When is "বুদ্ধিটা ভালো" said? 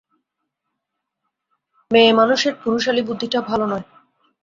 3.07-3.65